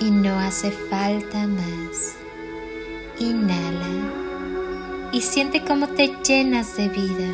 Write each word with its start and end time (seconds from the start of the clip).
y 0.00 0.10
no 0.10 0.38
hace 0.38 0.70
falta 0.70 1.46
más. 1.46 2.14
Inhala 3.18 5.10
y 5.12 5.20
siente 5.20 5.64
cómo 5.64 5.88
te 5.88 6.14
llenas 6.22 6.76
de 6.76 6.88
vida. 6.88 7.32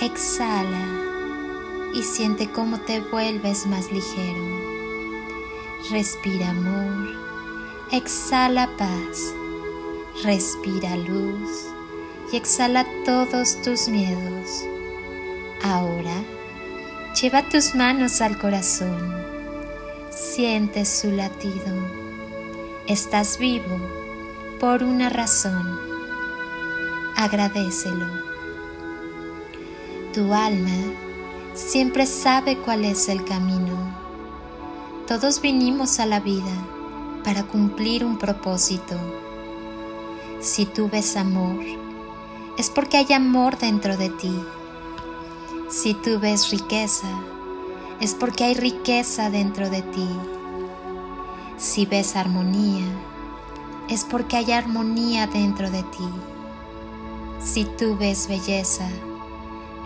Exhala 0.00 0.86
y 1.94 2.02
siente 2.02 2.50
cómo 2.50 2.80
te 2.80 3.00
vuelves 3.00 3.66
más 3.66 3.90
ligero. 3.92 4.68
Respira 5.90 6.50
amor, 6.50 7.16
exhala 7.92 8.68
paz, 8.76 9.32
respira 10.22 10.96
luz 10.96 11.66
y 12.32 12.36
exhala 12.36 12.86
todos 13.04 13.60
tus 13.62 13.88
miedos. 13.88 14.64
Ahora, 15.62 16.22
lleva 17.20 17.48
tus 17.48 17.74
manos 17.74 18.20
al 18.20 18.38
corazón, 18.38 19.37
siente 20.18 20.84
su 20.84 21.12
latido. 21.12 21.72
Estás 22.88 23.38
vivo 23.38 23.78
por 24.58 24.82
una 24.82 25.08
razón. 25.08 25.78
Agradecelo. 27.16 28.06
Tu 30.12 30.32
alma 30.34 30.74
siempre 31.54 32.04
sabe 32.06 32.56
cuál 32.58 32.84
es 32.84 33.08
el 33.08 33.24
camino. 33.24 33.76
Todos 35.06 35.40
vinimos 35.40 36.00
a 36.00 36.06
la 36.06 36.18
vida 36.18 36.52
para 37.22 37.44
cumplir 37.44 38.04
un 38.04 38.18
propósito. 38.18 38.96
Si 40.40 40.66
tú 40.66 40.88
ves 40.88 41.16
amor, 41.16 41.64
es 42.56 42.70
porque 42.70 42.96
hay 42.96 43.12
amor 43.12 43.56
dentro 43.56 43.96
de 43.96 44.10
ti. 44.10 44.36
Si 45.70 45.94
tú 45.94 46.18
ves 46.18 46.50
riqueza, 46.50 47.08
es 48.00 48.14
porque 48.14 48.44
hay 48.44 48.54
riqueza 48.54 49.28
dentro 49.28 49.70
de 49.70 49.82
ti. 49.82 50.08
Si 51.56 51.84
ves 51.84 52.14
armonía, 52.14 52.86
es 53.88 54.04
porque 54.04 54.36
hay 54.36 54.52
armonía 54.52 55.26
dentro 55.26 55.70
de 55.70 55.82
ti. 55.82 56.08
Si 57.40 57.64
tú 57.64 57.96
ves 57.96 58.28
belleza, 58.28 58.88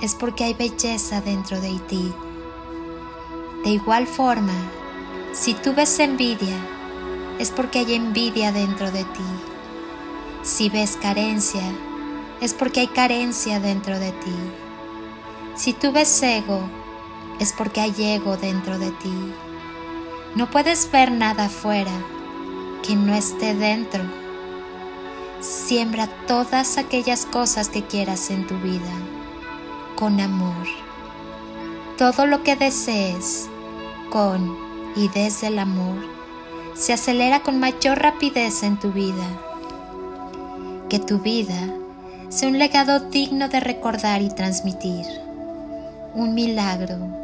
es 0.03 0.15
porque 0.15 0.45
hay 0.45 0.55
belleza 0.55 1.23
dentro 1.23 1.59
de 1.61 1.79
ti. 1.89 2.13
De 3.65 3.71
igual 3.71 4.07
forma, 4.07 4.55
si 5.33 5.55
tú 5.55 5.73
ves 5.75 5.99
envidia, 5.99 6.57
es 7.39 7.51
porque 7.51 7.79
hay 7.79 7.95
envidia 7.95 8.53
dentro 8.53 8.91
de 8.91 9.05
ti. 9.05 9.23
Si 10.43 10.69
ves 10.69 10.99
carencia, 11.01 11.63
es 12.43 12.53
porque 12.53 12.81
hay 12.81 12.89
carencia 12.89 13.59
dentro 13.59 13.99
de 13.99 14.13
ti. 14.13 14.35
Si 15.55 15.73
tú 15.73 15.93
ves 15.93 16.23
ego, 16.23 16.61
es 17.41 17.53
porque 17.53 17.81
hay 17.81 17.95
ego 17.99 18.37
dentro 18.37 18.79
de 18.79 18.91
ti. 18.91 19.33
No 20.35 20.51
puedes 20.51 20.91
ver 20.91 21.11
nada 21.11 21.47
afuera 21.47 21.93
que 22.83 22.97
no 22.97 23.15
esté 23.15 23.55
dentro. 23.55 24.03
Siembra 25.41 26.07
todas 26.27 26.79
aquellas 26.79 27.27
cosas 27.27 27.69
que 27.69 27.83
quieras 27.83 28.31
en 28.31 28.47
tu 28.47 28.57
vida 28.59 28.93
con 29.97 30.21
amor. 30.21 30.67
Todo 31.99 32.27
lo 32.27 32.43
que 32.43 32.57
desees 32.57 33.49
con 34.11 34.57
y 34.97 35.09
desde 35.09 35.49
el 35.49 35.59
amor 35.59 35.97
se 36.75 36.93
acelera 36.93 37.41
con 37.41 37.61
mayor 37.61 37.99
rapidez 38.01 38.63
en 38.63 38.79
tu 38.79 38.91
vida. 38.91 39.27
Que 40.89 40.99
tu 40.99 41.19
vida 41.19 41.69
sea 42.29 42.49
un 42.49 42.59
legado 42.59 42.99
digno 43.11 43.49
de 43.49 43.61
recordar 43.61 44.23
y 44.23 44.31
transmitir. 44.31 45.05
Un 46.15 46.35
milagro, 46.35 47.22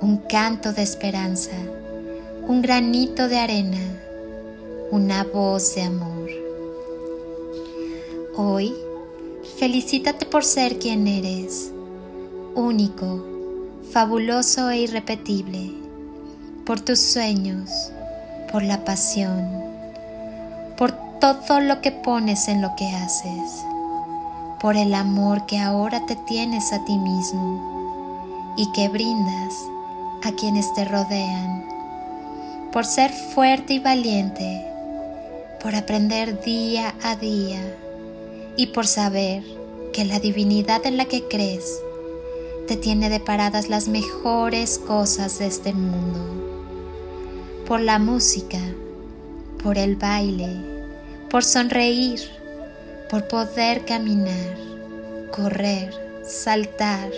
un 0.00 0.18
canto 0.18 0.72
de 0.72 0.82
esperanza, 0.82 1.52
un 2.46 2.62
granito 2.62 3.28
de 3.28 3.38
arena, 3.38 3.78
una 4.90 5.24
voz 5.24 5.74
de 5.74 5.82
amor. 5.82 6.30
Hoy, 8.36 8.74
felicítate 9.58 10.26
por 10.26 10.44
ser 10.44 10.78
quien 10.78 11.06
eres, 11.06 11.72
único, 12.54 13.24
fabuloso 13.92 14.70
e 14.70 14.78
irrepetible, 14.78 15.72
por 16.66 16.80
tus 16.80 16.98
sueños, 16.98 17.70
por 18.50 18.62
la 18.62 18.84
pasión, 18.84 19.48
por 20.76 20.92
todo 21.20 21.60
lo 21.60 21.80
que 21.80 21.92
pones 21.92 22.48
en 22.48 22.60
lo 22.60 22.74
que 22.76 22.88
haces, 22.88 23.64
por 24.60 24.76
el 24.76 24.94
amor 24.94 25.46
que 25.46 25.58
ahora 25.58 26.04
te 26.06 26.16
tienes 26.16 26.72
a 26.72 26.84
ti 26.84 26.98
mismo 26.98 28.54
y 28.56 28.70
que 28.72 28.88
brindas 28.88 29.54
a 30.22 30.32
quienes 30.32 30.72
te 30.74 30.84
rodean, 30.84 31.64
por 32.72 32.84
ser 32.84 33.10
fuerte 33.12 33.74
y 33.74 33.78
valiente, 33.78 34.64
por 35.62 35.74
aprender 35.74 36.42
día 36.42 36.94
a 37.02 37.16
día 37.16 37.60
y 38.56 38.68
por 38.68 38.86
saber 38.86 39.42
que 39.92 40.04
la 40.04 40.18
divinidad 40.18 40.84
en 40.86 40.96
la 40.96 41.06
que 41.06 41.26
crees 41.28 41.80
te 42.66 42.76
tiene 42.76 43.10
deparadas 43.10 43.68
las 43.68 43.88
mejores 43.88 44.78
cosas 44.78 45.38
de 45.38 45.46
este 45.46 45.72
mundo. 45.72 46.18
Por 47.66 47.80
la 47.80 47.98
música, 47.98 48.58
por 49.62 49.78
el 49.78 49.96
baile, 49.96 50.48
por 51.30 51.44
sonreír, 51.44 52.20
por 53.10 53.28
poder 53.28 53.84
caminar, 53.84 54.56
correr, 55.30 55.94
saltar, 56.24 57.10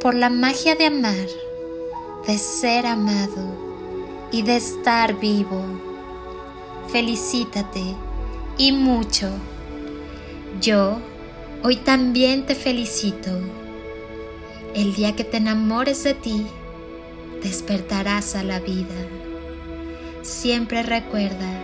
por 0.00 0.14
la 0.14 0.30
magia 0.30 0.74
de 0.74 0.86
amar, 0.86 1.26
de 2.26 2.38
ser 2.38 2.86
amado 2.86 4.28
y 4.32 4.42
de 4.42 4.56
estar 4.56 5.18
vivo. 5.18 5.62
Felicítate 6.88 7.82
y 8.56 8.72
mucho. 8.72 9.28
Yo 10.60 10.98
hoy 11.62 11.76
también 11.76 12.46
te 12.46 12.54
felicito. 12.54 13.30
El 14.74 14.94
día 14.94 15.14
que 15.14 15.24
te 15.24 15.36
enamores 15.36 16.02
de 16.04 16.14
ti, 16.14 16.46
despertarás 17.42 18.34
a 18.34 18.42
la 18.42 18.58
vida. 18.58 18.94
Siempre 20.22 20.82
recuerda, 20.82 21.60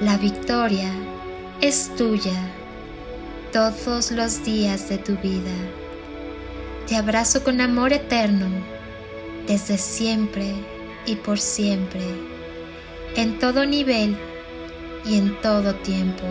la 0.00 0.18
victoria 0.18 0.90
es 1.60 1.94
tuya 1.96 2.50
todos 3.52 4.10
los 4.10 4.44
días 4.44 4.88
de 4.88 4.98
tu 4.98 5.16
vida. 5.16 5.54
Te 6.88 6.96
abrazo 6.96 7.44
con 7.44 7.60
amor 7.60 7.92
eterno, 7.92 8.48
desde 9.46 9.78
siempre 9.78 10.54
y 11.06 11.16
por 11.16 11.38
siempre, 11.38 12.02
en 13.16 13.38
todo 13.38 13.66
nivel 13.66 14.16
y 15.04 15.18
en 15.18 15.40
todo 15.40 15.74
tiempo, 15.74 16.24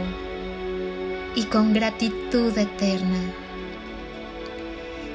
y 1.36 1.44
con 1.44 1.74
gratitud 1.74 2.58
eterna. 2.58 3.20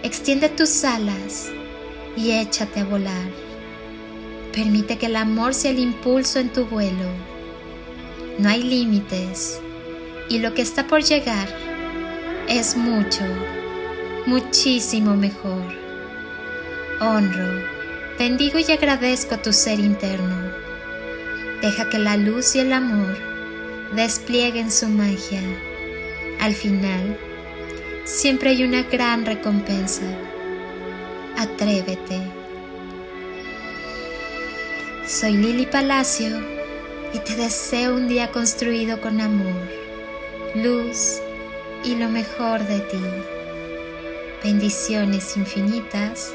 Extiende 0.02 0.48
tus 0.48 0.84
alas 0.84 1.50
y 2.16 2.32
échate 2.32 2.80
a 2.80 2.84
volar. 2.84 3.30
Permite 4.52 4.98
que 4.98 5.06
el 5.06 5.16
amor 5.16 5.52
sea 5.52 5.70
el 5.70 5.78
impulso 5.78 6.38
en 6.38 6.50
tu 6.50 6.64
vuelo. 6.66 7.10
No 8.38 8.48
hay 8.48 8.62
límites 8.62 9.60
y 10.28 10.38
lo 10.38 10.54
que 10.54 10.62
está 10.62 10.86
por 10.86 11.02
llegar 11.02 11.48
es 12.48 12.76
mucho, 12.76 13.24
muchísimo 14.26 15.16
mejor. 15.16 15.74
Honro, 17.00 17.75
bendigo 18.18 18.58
y 18.58 18.70
agradezco 18.72 19.34
a 19.34 19.42
tu 19.42 19.52
ser 19.52 19.78
interno. 19.78 20.50
Deja 21.60 21.88
que 21.88 21.98
la 21.98 22.16
luz 22.16 22.54
y 22.56 22.60
el 22.60 22.72
amor 22.72 23.16
desplieguen 23.94 24.70
su 24.70 24.88
magia. 24.88 25.42
Al 26.40 26.54
final, 26.54 27.18
siempre 28.04 28.50
hay 28.50 28.64
una 28.64 28.82
gran 28.84 29.26
recompensa. 29.26 30.02
Atrévete. 31.36 32.20
Soy 35.06 35.34
Lili 35.34 35.66
Palacio 35.66 36.38
y 37.12 37.18
te 37.20 37.36
deseo 37.36 37.94
un 37.94 38.08
día 38.08 38.32
construido 38.32 39.00
con 39.00 39.20
amor, 39.20 39.54
luz 40.54 41.20
y 41.84 41.94
lo 41.94 42.08
mejor 42.08 42.66
de 42.66 42.80
ti. 42.80 43.00
Bendiciones 44.42 45.36
infinitas 45.36 46.34